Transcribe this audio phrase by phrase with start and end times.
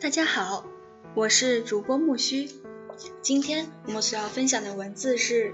[0.00, 0.64] 大家好，
[1.12, 2.48] 我是主播木须。
[3.20, 5.46] 今天我们所要分享的文字是《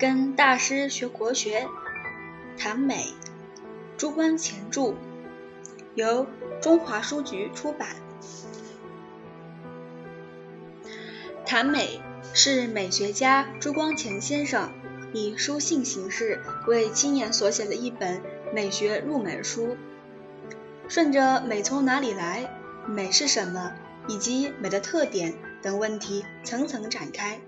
[0.00, 1.60] 跟大师学国学》，
[2.60, 3.14] 谭美，
[3.96, 4.94] 朱光潜著，
[5.94, 6.26] 由
[6.60, 7.90] 中华书局出版。
[11.46, 12.00] 谭美
[12.34, 14.72] 是美学家朱光潜先生
[15.12, 18.20] 以书信形式为青年所写的一本
[18.52, 19.76] 美学入门书，
[20.88, 22.57] 顺着美从哪里来。
[22.88, 23.72] 美是什么，
[24.08, 27.40] 以及美的特点等问题层层展开，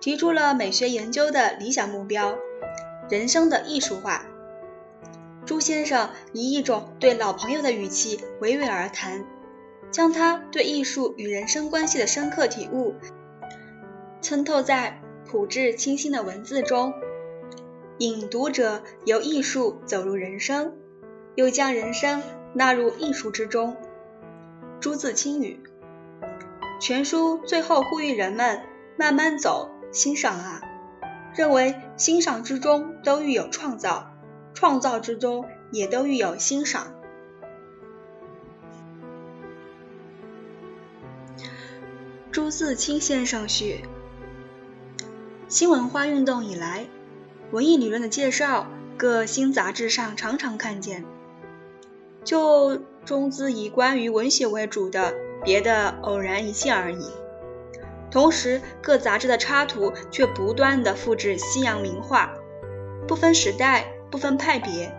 [0.00, 2.36] 提出了美学研究的理想目标——
[3.08, 4.26] 人生的艺术化。
[5.44, 9.24] 朱先生以一种对老朋友的语气娓娓而谈，
[9.92, 12.96] 将他对艺术与人生关系的深刻体悟
[14.20, 16.92] 渗透在朴质清新的文字中，
[17.98, 20.76] 引读者由艺术走入人生，
[21.36, 22.20] 又将人生
[22.52, 23.76] 纳入艺术之中。
[24.80, 25.60] 朱自清语，
[26.80, 28.62] 全书最后呼吁人们
[28.96, 30.60] 慢慢走，欣赏啊，
[31.34, 34.12] 认为欣赏之中都寓有创造，
[34.54, 36.92] 创造之中也都寓有欣赏。
[42.30, 43.84] 朱自清先生序：
[45.48, 46.86] 新文化运动以来，
[47.50, 48.66] 文艺理论的介绍，
[48.98, 51.04] 各新杂志上常常看见。
[52.24, 57.06] 就中资以关于文学为主的，别的偶然一现而已。
[58.10, 62.34] 同时，各杂志的插图却不断的复制西洋名画，
[63.06, 64.92] 不分时代，不分派别，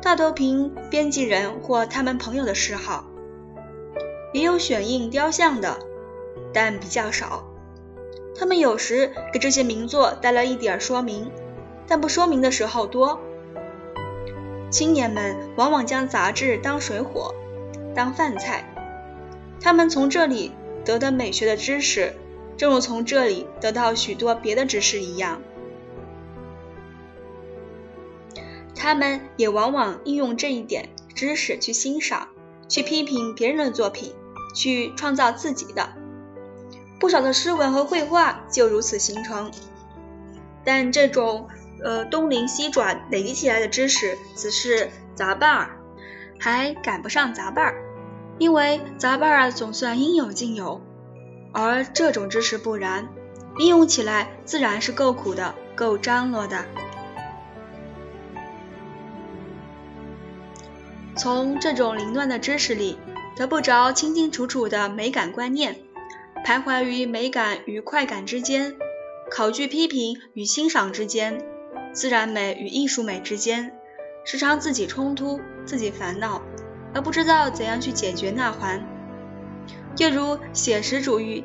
[0.00, 3.04] 大都凭编辑人或他们朋友的嗜好。
[4.32, 5.78] 也有选印雕像的，
[6.54, 7.44] 但比较少。
[8.34, 11.30] 他们有时给这些名作带来一点说明，
[11.86, 13.20] 但不说明的时候多。
[14.70, 17.34] 青年们往往将杂志当水火，
[17.94, 18.64] 当饭菜。
[19.60, 20.52] 他们从这里
[20.84, 22.14] 得的美学的知识，
[22.56, 25.40] 正如从这里得到许多别的知识一样。
[28.74, 32.28] 他们也往往应用这一点知识去欣赏、
[32.68, 34.14] 去批评别人的作品、
[34.54, 35.90] 去创造自己的。
[36.98, 39.50] 不少的诗文和绘画就如此形成。
[40.64, 41.48] 但这种。
[41.82, 45.79] 呃，东临西转累积起来的知识只是杂瓣儿，
[46.40, 47.74] 还赶不上杂伴儿，
[48.38, 50.80] 因为杂伴儿总算应有尽有，
[51.52, 53.08] 而这种知识不然，
[53.58, 56.64] 应用起来自然是够苦的，够张罗的。
[61.16, 62.98] 从这种凌乱的知识里，
[63.36, 65.76] 得不着清清楚楚的美感观念，
[66.46, 68.74] 徘徊于美感与快感之间，
[69.30, 71.44] 考据批评与欣赏之间。
[71.92, 73.72] 自然美与艺术美之间，
[74.24, 76.42] 时常自己冲突，自己烦恼，
[76.92, 78.84] 而不知道怎样去解决那环。
[79.98, 81.44] 又如写实主义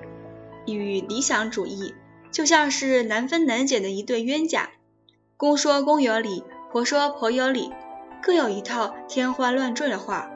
[0.66, 1.94] 与理想主义，
[2.32, 4.70] 就像是难分难解的一对冤家，
[5.38, 7.72] 公说公有理，婆说婆有理，
[8.24, 10.32] 各有一套天花乱坠的话。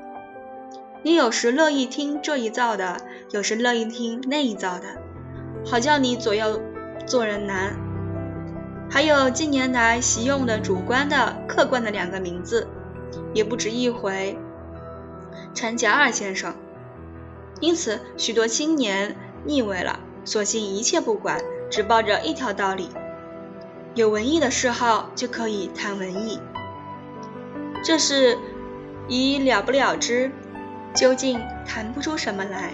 [1.01, 3.01] 你有时乐意听这一造的，
[3.31, 5.01] 有时乐意听那一造的，
[5.65, 6.61] 好叫你左右
[7.07, 7.75] 做人难。
[8.91, 12.67] 还有近年来习用的主观的、客观的两个名字，
[13.33, 14.37] 也不止一回。
[15.53, 16.55] 陈家二先生。
[17.59, 22.89] 因此，许多青年腻味了，索性一切不管，只抱着一条道理：
[23.95, 26.39] 有文艺的嗜好就可以谈文艺。
[27.83, 28.37] 这是
[29.07, 30.31] 以了不了之，
[30.93, 32.71] 究竟谈不出什么来。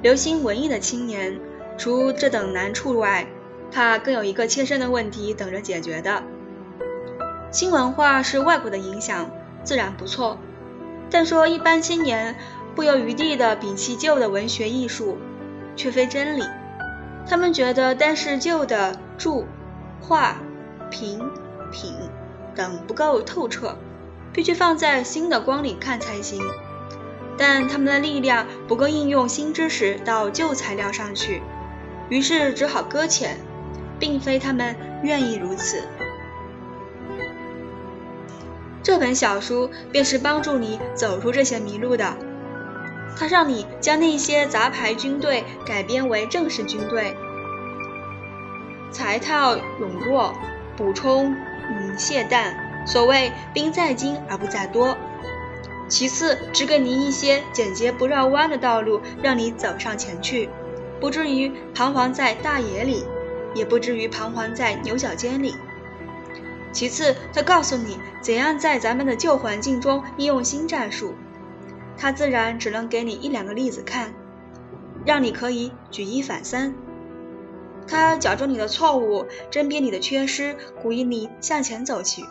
[0.00, 1.38] 留心文艺的青年，
[1.76, 3.26] 除这等难处外，
[3.70, 6.22] 怕更有一个切身的问题等着解决的。
[7.50, 9.30] 新文化是外国的影响，
[9.64, 10.38] 自然不错。
[11.10, 12.36] 但说一般青年
[12.74, 15.18] 不由余地的摒弃旧的文学艺术，
[15.74, 16.44] 却非真理。
[17.28, 19.44] 他们觉得单是旧的著、
[20.00, 20.36] 画、
[20.90, 21.18] 评、
[21.72, 21.94] 品
[22.54, 23.76] 等不够透彻，
[24.32, 26.40] 必须放在新的光里看才行。
[27.36, 31.42] 但他们的力量不够应用新知识到旧材料上去，
[32.08, 33.38] 于是只好搁浅。
[33.96, 34.74] 并非他们
[35.04, 35.84] 愿意如此。
[38.84, 42.16] 这本小书便是帮助你走出这些迷路的。
[43.16, 47.16] 它让你将那些杂牌军队改编为正式军队，
[48.92, 50.34] 裁套勇弱，
[50.76, 51.34] 补充
[51.70, 52.54] 嗯懈怠。
[52.86, 54.94] 所谓兵在精而不在多。
[55.88, 60.50] 其次，只给你一些简洁不绕弯的道路，让你走上前去，
[61.00, 63.06] 不至于彷徨在大野里。
[63.54, 65.54] 也不至于彷徨在牛角尖里。
[66.74, 71.14] 其次，他告诉你怎样在咱们的旧环境中应用新战术，
[71.96, 74.12] 他自然只能给你一两个例子看，
[75.06, 76.74] 让你可以举一反三。
[77.86, 82.24] 他矫正你的错误，甄别你的缺失，鼓励你向前走去。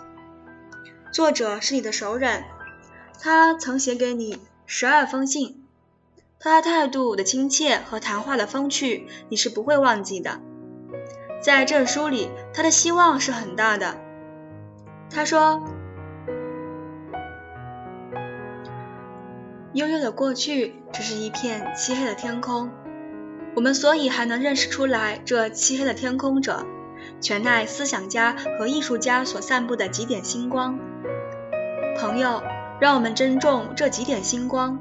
[1.13, 2.43] 作者是你的熟人，
[3.21, 5.63] 他曾写给你十二封信，
[6.37, 10.41] 他态度的亲切和谈话的风趣，你是不会忘记的。
[11.41, 13.97] 在这书里，他的希望是很大的。
[15.13, 15.61] 他说
[19.73, 22.71] ：“悠悠的过去只是一片漆黑的天空。”
[23.55, 26.65] 我们所以还能认识出来，这漆黑的天空者，
[27.21, 30.79] 全赖思想家和艺术家所散布的几点星光。
[31.99, 32.41] 朋友，
[32.81, 34.79] 让我们珍重这几点星光，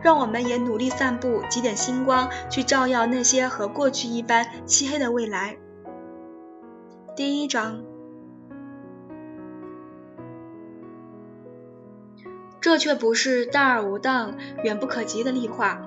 [0.00, 5.58] 让我们也努力散布几点星光，去照耀那些和过去一般漆黑的未来。
[7.14, 7.82] 第一章，
[12.60, 15.82] 这却不是大而无当、远不可及的例话。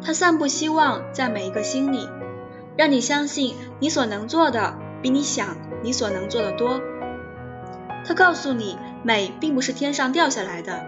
[0.00, 2.08] 他散布希望在每一个心里，
[2.76, 6.80] 让你相信你所能做的比你想你所能做的多。
[8.04, 10.86] 他告诉你，美并不是天上掉下来的，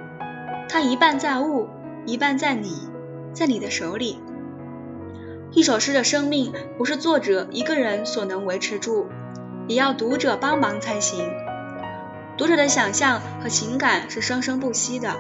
[0.69, 1.69] 它一半在物，
[2.07, 2.89] 一半在你，
[3.33, 4.19] 在你的手里。
[5.53, 9.09] 一首诗的生命不是作者一个人所能维持住，
[9.67, 11.29] 也要读者帮忙才行。
[12.41, 15.15] 读者的想象和情感是生生不息的，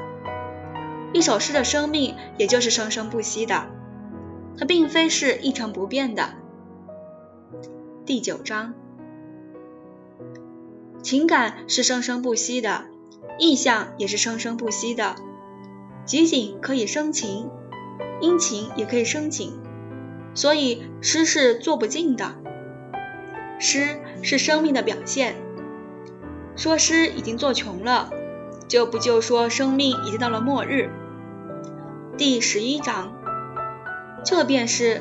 [1.12, 3.66] 一首诗的生命也就是生生不息的。
[4.56, 6.30] 它并非是一成不变的。
[8.06, 8.72] 第九章，
[11.02, 12.86] 情感是生生不息的，
[13.38, 15.14] 意象也是生生不息的。
[16.06, 17.50] 集景可以生情，
[18.22, 19.60] 因情也可以生景，
[20.32, 22.36] 所以诗是做不尽的。
[23.58, 25.36] 诗是生命的表现。
[26.60, 28.10] 说诗已经做穷了，
[28.68, 30.90] 就不就说生命已经到了末日。
[32.18, 33.14] 第十一章。
[34.26, 35.00] 这便是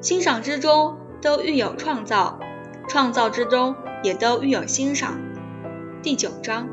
[0.00, 2.40] 欣赏之中都寓有创造，
[2.88, 5.20] 创造之中也都寓有欣赏。
[6.02, 6.70] 第九章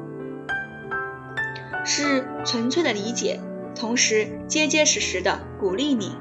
[1.83, 3.41] 是纯粹的理解，
[3.77, 6.15] 同时结结实实的鼓励你。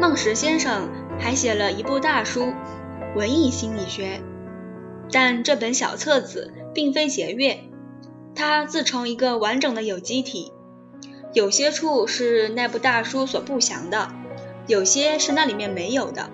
[0.00, 0.88] 孟石先生
[1.18, 2.42] 还写了一部大书
[3.16, 4.18] 《文艺心理学》，
[5.12, 7.60] 但这本小册子并非节约。
[8.34, 10.52] 它自成一个完整的有机体，
[11.32, 14.10] 有些处是那部大书所不详的，
[14.66, 16.30] 有些是那里面没有的。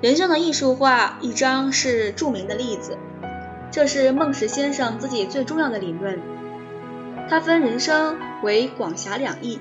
[0.00, 2.98] 人生的艺术化一章是著名的例子，
[3.70, 6.20] 这是孟石先生自己最重要的理论。
[7.30, 9.60] 他分人生为广狭两义，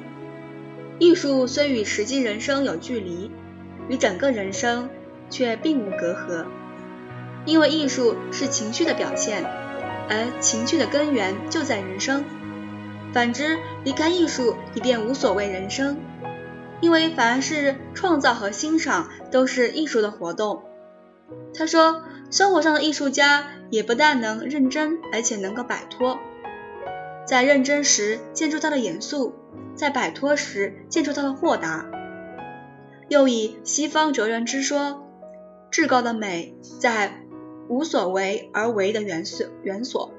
[1.00, 3.32] 艺术虽与实际人生有距离，
[3.90, 4.90] 与整个人生
[5.30, 6.46] 却并无隔阂，
[7.46, 9.44] 因为艺术是情绪的表现。
[10.10, 12.26] 而情绪的根源就在人生，
[13.14, 15.98] 反之，离开艺术，以便无所谓人生。
[16.82, 20.64] 因为凡是创造和欣赏，都是艺术的活动。
[21.56, 26.20] 他说，生活上的艺术家也不但能认真，而且能够摆脱。
[27.26, 29.34] 在认真时见出他的严肃，
[29.74, 31.86] 在摆脱时见出他的豁达。
[33.10, 35.08] 又以西方哲人之说，
[35.72, 37.20] 至高的美在。
[37.70, 40.12] 无所为而为的元素元所，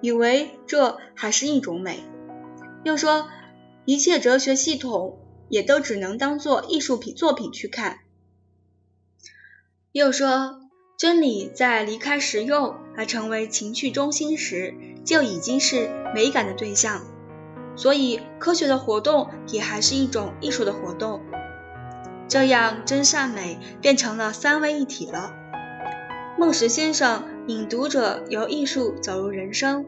[0.00, 2.04] 以为这还是一种美。
[2.84, 3.26] 又说
[3.84, 5.18] 一切哲学系统
[5.48, 7.98] 也都只能当做艺术品作品去看。
[9.90, 10.60] 又说
[10.96, 14.72] 真理在离开实用而成为情趣中心时，
[15.04, 17.02] 就已经是美感的对象。
[17.74, 21.20] 所以科学的活动也还是一种艺术的活动。
[22.28, 25.32] 这样真善美变成了三位一体了。
[26.38, 29.86] 孟石先生引读者由艺术走入人生，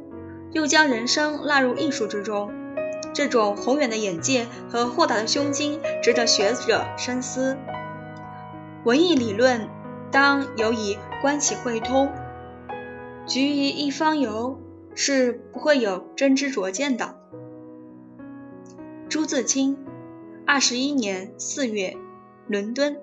[0.52, 2.50] 又将人生纳入艺术之中，
[3.12, 7.59] 这种宏远的眼界和豁达的胸襟，值得学者深思。
[8.85, 9.68] 文艺理论
[10.11, 12.11] 当有以观其会通，
[13.26, 14.59] 局于一方游，
[14.95, 17.16] 是不会有真知灼见的。
[19.09, 19.76] 朱自清，
[20.47, 21.97] 二十一年四月，
[22.48, 22.96] 伦敦。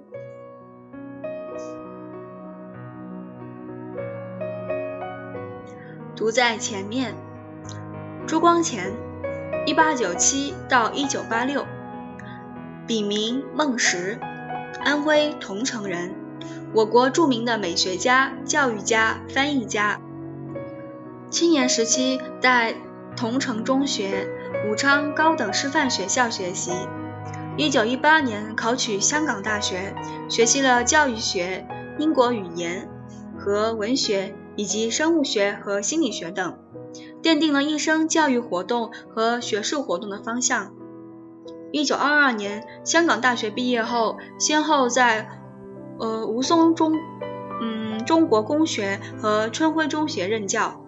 [6.16, 7.14] 读在前面，
[8.26, 8.92] 朱光潜，
[9.68, 11.64] 一八九七到一九八六，
[12.88, 14.20] 笔名孟石，
[14.84, 16.16] 安徽桐城人，
[16.74, 20.02] 我国著名的美学家、教育家、翻译家。
[21.30, 22.74] 青年时期在
[23.16, 24.28] 桐城中学、
[24.68, 26.72] 武昌高等师范学校学习，
[27.58, 29.96] 一九一八年考取香港大学，
[30.30, 32.90] 学习了教育学、英国语言
[33.38, 34.36] 和文学。
[34.58, 36.58] 以及生物学和心理学等，
[37.22, 40.72] 奠定了一生教育活动和学术活动的方向。
[41.74, 45.28] 一九二二年，香港大学毕业后，先后在
[46.00, 46.94] 呃吴淞中
[47.62, 50.82] 嗯中国公学和春晖中学任教，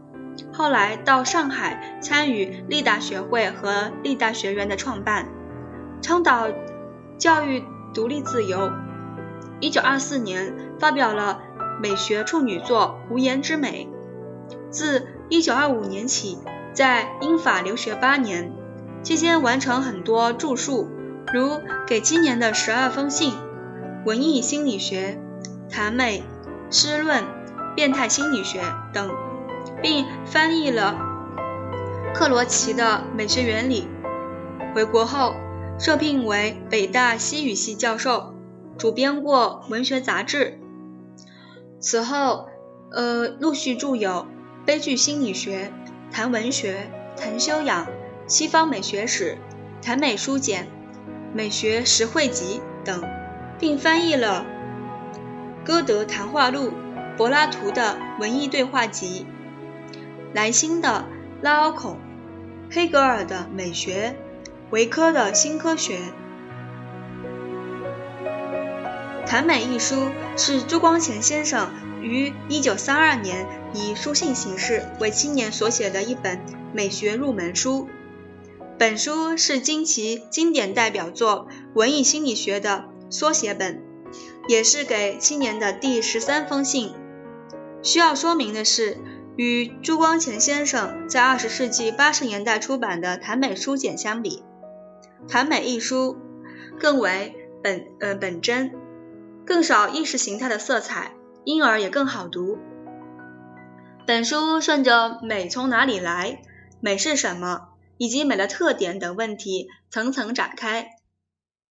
[0.54, 5.28] 后来到上海参与立大学会和立大学院的创办，
[6.02, 6.48] 倡导
[7.18, 7.64] 教育
[7.94, 8.72] 独立自由。
[9.60, 11.40] 一九二四年，发表了
[11.82, 13.90] 美学处女作《无言之美》。
[14.70, 16.38] 自一九二五年起，
[16.74, 18.54] 在英法留学八年，
[19.02, 20.90] 期间完成很多著述，
[21.34, 21.50] 如
[21.88, 23.32] 《给青年的十二封信》
[24.06, 25.20] 《文艺心理学》
[25.74, 26.24] 《谈美》
[26.76, 27.24] 《诗论》
[27.76, 28.62] 《变态心理学》
[28.94, 29.10] 等，
[29.82, 30.96] 并翻译了
[32.14, 32.84] 克罗齐的
[33.16, 33.88] 《美学原理》。
[34.76, 35.36] 回国后，
[35.80, 38.34] 受聘为北大西语系教授，
[38.78, 40.60] 主编过文学杂志。
[41.80, 42.48] 此后，
[42.92, 44.26] 呃，陆续著有。
[44.66, 45.72] 悲剧心理学、
[46.12, 47.88] 谈文学、谈修养、
[48.28, 49.38] 西方美学史、
[49.82, 50.68] 谈美书简、
[51.34, 53.02] 美学实惠集等，
[53.58, 54.46] 并翻译了
[55.64, 56.74] 歌德谈话录、
[57.16, 59.26] 柏拉图的文艺对话集、
[60.34, 61.06] 莱辛的
[61.42, 61.98] 拉奥孔、
[62.70, 64.18] 黑格尔的美学、
[64.70, 66.00] 维科的新科学。
[69.26, 71.70] 谈美一书是朱光潜先生。
[72.02, 76.40] 于一九三二年以书信形式为青年所写的一本
[76.74, 77.88] 美学入门书。
[78.78, 83.82] 本书是经其经典代表作《文艺心理学》的缩写本，
[84.48, 86.94] 也是给青年的第十三封信。
[87.82, 88.98] 需要说明的是，
[89.36, 94.38] 与朱光潜先生在二十世纪八十年代出版的《谈美书简》相比，
[95.28, 96.18] 《谈美》一书
[96.80, 98.74] 更为本呃本真，
[99.46, 101.14] 更少意识形态的色彩。
[101.48, 102.58] 因而也更好读。
[104.06, 106.42] 本书顺着美从哪里来、
[106.82, 110.90] 美是什么以及美的特点等问题层层展开，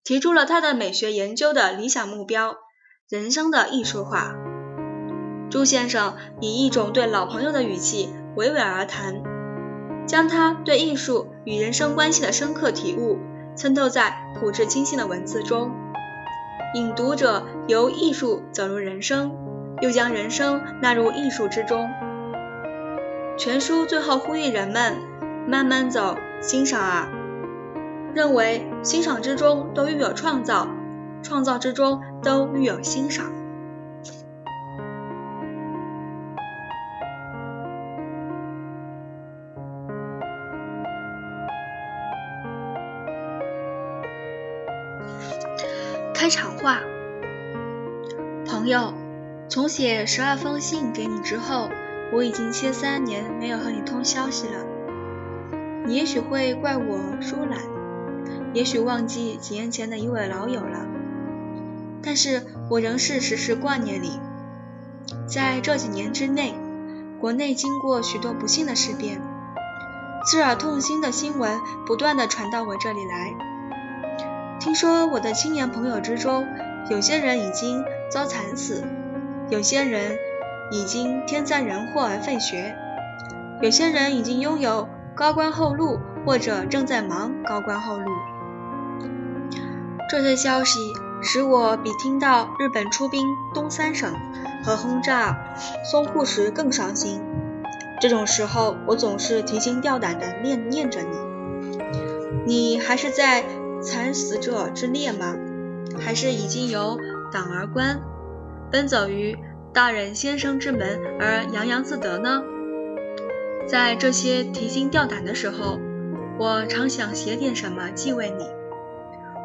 [0.02, 2.56] 提出了他的美学研究的理想目标——
[3.10, 4.34] 人生的艺术化。
[5.50, 9.22] 朱先生以一种对老朋友的语气娓娓而谈，
[10.06, 13.18] 将他对艺术与人生关系的深刻体悟
[13.56, 15.72] 渗透在朴质清新的文字中，
[16.74, 19.34] 引读者由艺术走入人生。
[19.82, 21.90] 又将人生纳入艺术之中。
[23.36, 24.96] 全书最后呼吁人们
[25.46, 27.08] 慢慢走，欣赏啊！
[28.14, 30.68] 认为欣赏之中都寓有创造，
[31.22, 33.26] 创造之中都寓有欣赏。
[46.18, 46.80] 开场话，
[48.46, 48.94] 朋友。
[49.50, 51.68] 从写十二封信给你之后，
[52.10, 54.64] 我已经歇三年没有和你通消息了。
[55.84, 57.60] 你也许会怪我疏懒，
[58.54, 60.86] 也许忘记几年前的一位老友了。
[62.02, 64.18] 但是我仍是时时挂念你。
[65.26, 66.54] 在这几年之内，
[67.20, 69.20] 国内经过许多不幸的事变，
[70.24, 73.34] 刺耳痛心的新闻不断的传到我这里来。
[74.58, 76.46] 听说我的青年朋友之中，
[76.88, 78.84] 有些人已经遭惨死。
[79.48, 80.18] 有些人
[80.72, 82.74] 已经天灾人祸而废学，
[83.62, 88.10] 有些人已经拥有高官厚禄，或者正在忙高官厚禄。
[90.10, 90.80] 这些消息
[91.22, 94.12] 使我比听到日本出兵东三省
[94.64, 95.38] 和轰炸
[95.92, 97.22] 淞沪时更伤心。
[98.00, 101.78] 这种时候，我总是提心吊胆地念念着你。
[102.46, 103.44] 你还是在
[103.82, 105.36] 惨死者之列吗？
[105.98, 106.98] 还是已经由
[107.32, 108.00] 党而官？
[108.70, 109.36] 奔走于
[109.72, 112.42] 大人先生之门而洋洋自得呢？
[113.68, 115.78] 在这些提心吊胆的时候，
[116.38, 118.44] 我常想写点什么寄慰你。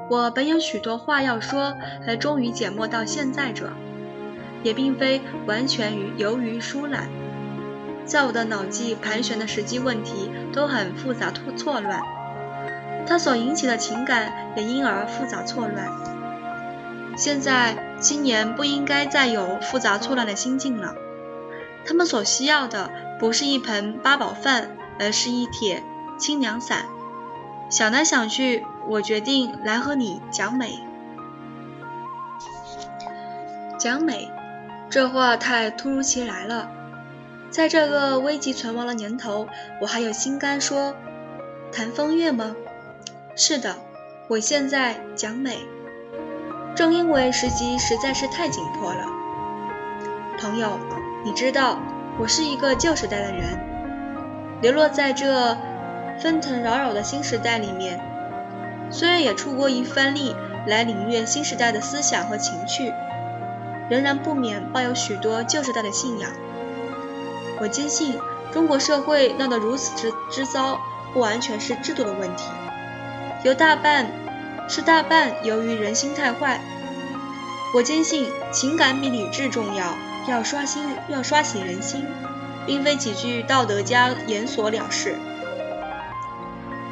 [0.10, 1.74] 我本有许多话要说，
[2.08, 3.72] 而终于缄默到现在者，
[4.64, 7.10] 也并非完全于由于疏懒。
[8.06, 12.02] 在我的脑际盘旋的实际问题都很复杂错错乱，
[13.08, 15.88] 它所引起的情感也因而复杂错乱。
[17.18, 20.96] 现在青年不应该再有复杂错乱的心境了，
[21.86, 22.90] 他们所需要的
[23.20, 25.84] 不是一盆八宝饭，而是一帖
[26.18, 26.86] 清凉散。
[27.70, 30.80] 想来想去，我决定来和你讲美。
[33.78, 34.32] 讲美，
[34.90, 36.70] 这话太突如其来了。
[37.50, 39.48] 在这个危急存亡的年头，
[39.82, 40.96] 我还有心肝说
[41.74, 42.56] 谈风月吗？
[43.36, 43.76] 是的，
[44.28, 45.60] 我现在讲美。
[46.76, 49.06] 正因为时机实在是太紧迫了，
[50.38, 50.78] 朋友，
[51.24, 51.80] 你知道
[52.20, 53.58] 我是一个旧时代的人，
[54.62, 55.58] 流落在这
[56.20, 58.00] 纷腾扰扰的新时代里面，
[58.92, 60.36] 虽然也出过一番力
[60.68, 62.94] 来领略新时代的思想和情趣，
[63.90, 66.30] 仍然不免抱有许多旧时代的信仰。
[67.62, 68.20] 我坚信，
[68.52, 70.80] 中国社会闹得如此之之糟，
[71.14, 72.46] 不完全是制度的问题，
[73.44, 74.12] 有大半
[74.68, 76.62] 是大半由于人心太坏。
[77.74, 79.96] 我坚信，情感比理智重要，
[80.28, 82.06] 要刷新要刷新人心，
[82.66, 85.18] 并非几句道德家言所了事。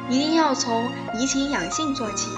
[0.08, 2.30] 一定要从怡情养性做起，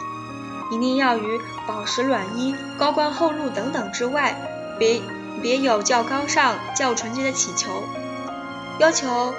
[0.73, 4.37] 一定要于宝石卵衣、高官厚禄等等之外，
[4.79, 5.01] 别
[5.41, 7.85] 别有较高尚、较纯洁的祈求，
[8.79, 9.33] 要求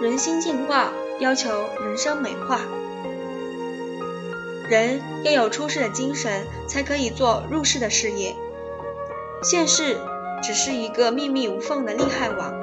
[0.00, 0.88] 人心净化，
[1.20, 2.58] 要求人生美化。
[4.70, 8.36] 人要有出世的精神，才可以做入世的事业。
[9.42, 9.98] 现世
[10.40, 12.54] 只是一个密密无缝的利害网，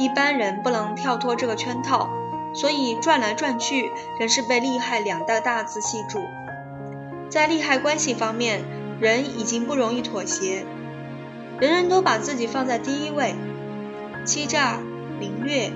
[0.00, 2.10] 一般人不能跳脱这个圈套。
[2.54, 6.18] 所以转来转去，仍是被利害两大大字系住。
[7.30, 8.62] 在利害关系方面，
[9.00, 10.66] 人已经不容易妥协，
[11.60, 13.34] 人人都把自己放在第一位，
[14.26, 14.80] 欺诈、
[15.18, 15.70] 凌虐、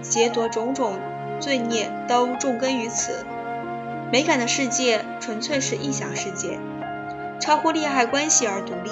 [0.00, 0.98] 劫夺种种
[1.38, 3.24] 罪孽都种根于此。
[4.12, 6.58] 美感的世界纯粹是臆想世界，
[7.40, 8.90] 超乎利害关系而独立。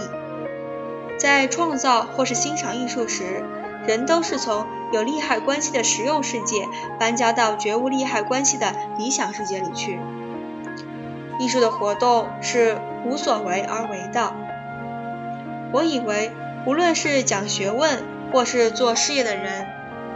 [1.19, 3.45] 在创造或是欣赏艺术时，
[3.87, 6.67] 人都是从有利害关系的实用世界
[6.99, 10.01] 搬家到绝无利害关系的理想世界里去。
[11.39, 14.35] 艺术的活动是无所为而为的。
[15.73, 16.33] 我以为，
[16.67, 18.03] 无论是讲学问
[18.33, 19.67] 或是做事业的人，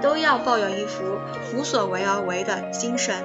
[0.00, 1.19] 都要抱有一副
[1.55, 3.25] 无所为而为的精神，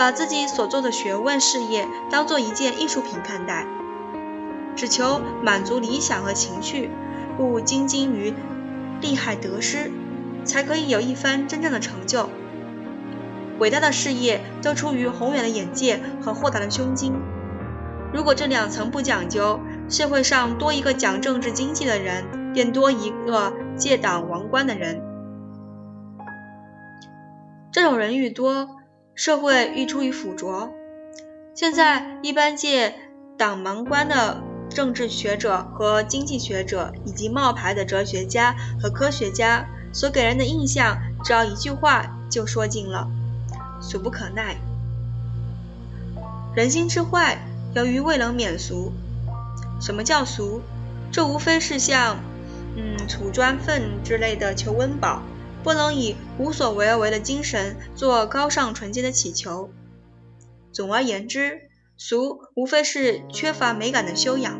[0.00, 3.66] 把自己所做的学问事业当做一件艺术品看待，
[4.74, 6.88] 只求满足理想和情趣，
[7.36, 8.32] 不精精于。
[9.02, 9.90] 利害得失，
[10.42, 12.30] 才可以有一番真正的成就。
[13.58, 17.12] 伟大的事业都出于宏远的眼界和豁达的胸襟。
[18.14, 19.60] 如果这两层不讲究，
[19.90, 25.02] 社会上多一个讲政治经济的人，便多一个借党王官的人。
[27.70, 28.79] 这种人愈多，
[29.20, 30.72] 社会愈出于腐浊。
[31.54, 32.94] 现在一般借
[33.36, 34.42] 党王官的。
[34.70, 43.10] 政治学者和经济学者，以及冒牌的哲学家和科学家所给人的印象，只要一句话就说尽了：
[43.82, 44.56] 俗不可耐。
[46.54, 47.42] 人心之坏，
[47.74, 48.92] 由于未能免俗。
[49.80, 50.62] 什么叫俗？
[51.10, 52.16] 这无非是像，
[52.76, 55.20] 嗯，储砖粪之类的求温饱，
[55.62, 59.70] 不能以无所为而为的精神做高尚纯洁的祈求。
[60.72, 61.70] 总而言之。
[62.02, 64.58] 俗无非是缺乏美感的修养。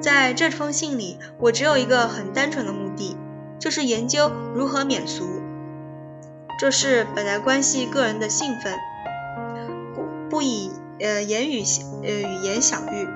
[0.00, 3.16] 在这封信里，我只有一个很单纯的目的，
[3.58, 5.24] 就是研究如何免俗。
[6.60, 8.78] 这是本来关系个人的兴奋，
[9.96, 10.70] 不不以
[11.00, 11.64] 呃言语
[12.04, 13.08] 呃语言小喻。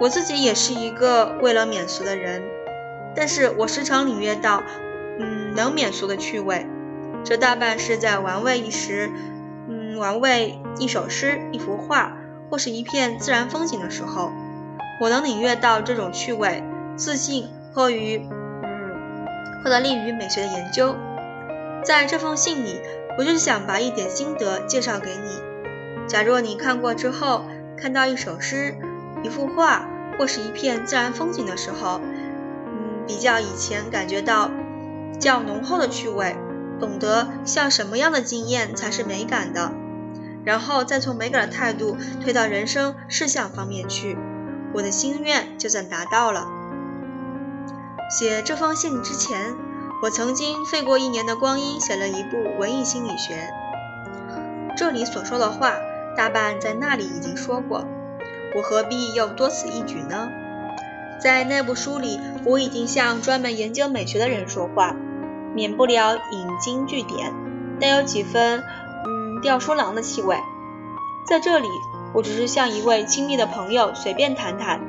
[0.00, 2.42] 我自己也是一个为了免俗的人，
[3.14, 4.62] 但是我时常领略到，
[5.18, 6.66] 嗯，能免俗的趣味，
[7.24, 9.10] 这大半是在玩味一时。
[9.68, 12.16] 嗯玩味一首诗、一幅画
[12.50, 14.32] 或是一片自然风景的时候，
[15.00, 16.64] 我能领略到这种趣味，
[16.96, 18.26] 自信迫于
[18.62, 19.24] 嗯，
[19.62, 20.96] 迫得利于美学的研究。
[21.84, 22.80] 在这封信里，
[23.16, 25.40] 我就是想把一点心得介绍给你。
[26.08, 27.44] 假若你看过之后，
[27.76, 28.74] 看到一首诗、
[29.22, 32.00] 一幅画或是一片自然风景的时候，
[33.06, 34.50] 比较以前感觉到
[35.18, 36.36] 较浓厚的趣味，
[36.80, 39.72] 懂得像什么样的经验才是美感的。
[40.44, 44.18] 然后再从美感的态度推到人生事项方面去，
[44.74, 46.46] 我的心愿就算达到了。
[48.10, 49.54] 写这封信之前，
[50.02, 53.48] 我曾经费过一年的光阴写了一部文艺心理学。
[54.76, 55.74] 这里所说的话，
[56.16, 57.86] 大半在那里已经说过，
[58.56, 60.28] 我何必又多此一举呢？
[61.22, 64.96] 在那部书里，我已经向专门研究美学的人说话，
[65.54, 67.32] 免不了引经据典，
[67.78, 68.60] 带有几分
[69.06, 69.40] 嗯。
[69.40, 70.36] 吊书郎的气味，
[71.28, 71.68] 在这里，
[72.14, 74.80] 我只是向一位亲密的朋友随便谈谈，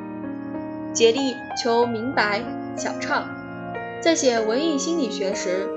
[0.93, 2.43] 竭力求明白
[2.75, 3.27] 晓畅。
[4.01, 5.67] 在写文艺心理学时，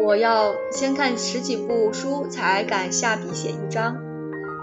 [0.00, 3.96] 我要先看十几部书才敢下笔写一章。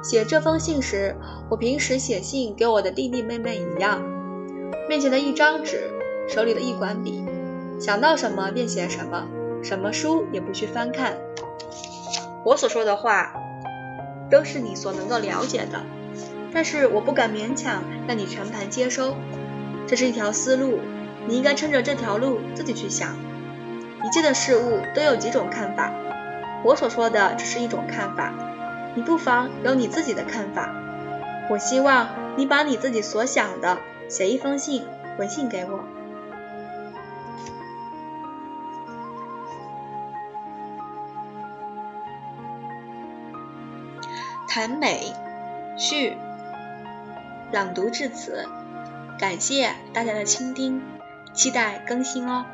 [0.03, 1.15] 写这封信时，
[1.49, 4.01] 我平时写信给我的弟弟妹妹一样，
[4.87, 5.89] 面前的一张纸，
[6.27, 7.23] 手里的一管笔，
[7.79, 9.27] 想到什么便写什么，
[9.63, 11.17] 什么书也不去翻看。
[12.43, 13.33] 我所说的话。
[14.31, 15.81] 都是你所能够了解的，
[16.53, 19.17] 但是我不敢勉强让你全盘接收。
[19.85, 20.79] 这是一条思路，
[21.27, 23.17] 你应该趁着这条路自己去想。
[24.05, 25.91] 一切的事物都有几种看法，
[26.63, 28.33] 我所说的只是一种看法，
[28.95, 30.73] 你不妨有你自己的看法。
[31.49, 32.07] 我希望
[32.37, 33.79] 你把你自己所想的
[34.11, 34.85] 写一封信
[35.17, 35.85] 回信给我。
[44.49, 45.13] 谈美，
[45.77, 46.17] 序。
[47.53, 48.45] 朗读至此，
[49.17, 50.81] 感谢大家的倾听，
[51.33, 52.45] 期待更新哦。